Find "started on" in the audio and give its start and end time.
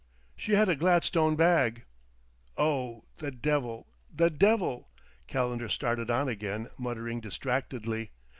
5.69-6.27